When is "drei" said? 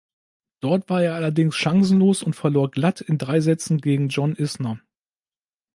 3.19-3.39